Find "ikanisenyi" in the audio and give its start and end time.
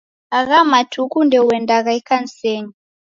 1.99-2.73